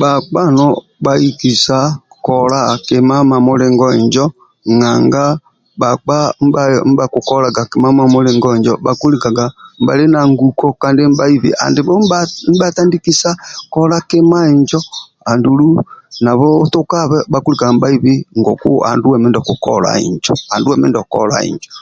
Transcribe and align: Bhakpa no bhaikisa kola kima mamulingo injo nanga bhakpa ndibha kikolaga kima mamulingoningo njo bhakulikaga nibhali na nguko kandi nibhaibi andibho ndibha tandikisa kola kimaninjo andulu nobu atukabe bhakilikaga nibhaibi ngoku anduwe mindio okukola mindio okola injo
Bhakpa 0.00 0.40
no 0.56 0.66
bhaikisa 1.04 1.78
kola 2.26 2.60
kima 2.86 3.16
mamulingo 3.30 3.86
injo 4.00 4.26
nanga 4.80 5.24
bhakpa 5.80 6.16
ndibha 6.88 7.04
kikolaga 7.12 7.62
kima 7.70 7.88
mamulingoningo 7.98 8.50
njo 8.58 8.74
bhakulikaga 8.84 9.44
nibhali 9.78 10.04
na 10.14 10.20
nguko 10.30 10.66
kandi 10.82 11.00
nibhaibi 11.04 11.50
andibho 11.64 11.92
ndibha 12.48 12.74
tandikisa 12.76 13.30
kola 13.74 13.96
kimaninjo 14.08 14.80
andulu 15.30 15.68
nobu 16.24 16.48
atukabe 16.66 17.18
bhakilikaga 17.32 17.72
nibhaibi 17.74 18.14
ngoku 18.40 18.70
anduwe 18.90 19.16
mindio 19.18 19.40
okukola 19.42 19.88
mindio 20.80 21.00
okola 21.04 21.36
injo 21.50 21.74